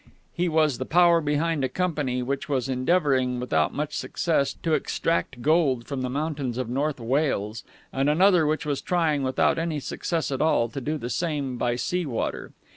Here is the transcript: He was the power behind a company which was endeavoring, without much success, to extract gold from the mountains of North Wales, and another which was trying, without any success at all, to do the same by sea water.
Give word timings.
He 0.33 0.49
was 0.49 0.79
the 0.79 0.85
power 0.85 1.21
behind 1.21 1.63
a 1.63 1.69
company 1.69 2.23
which 2.23 2.49
was 2.49 2.67
endeavoring, 2.67 3.39
without 3.39 3.71
much 3.71 3.95
success, 3.95 4.51
to 4.63 4.73
extract 4.73 5.43
gold 5.43 5.85
from 5.85 6.01
the 6.01 6.09
mountains 6.09 6.57
of 6.57 6.69
North 6.69 6.99
Wales, 6.99 7.63
and 7.93 8.09
another 8.09 8.47
which 8.47 8.65
was 8.65 8.81
trying, 8.81 9.21
without 9.21 9.59
any 9.59 9.79
success 9.79 10.31
at 10.31 10.41
all, 10.41 10.69
to 10.69 10.81
do 10.81 10.97
the 10.97 11.11
same 11.11 11.55
by 11.55 11.75
sea 11.75 12.07
water. 12.07 12.51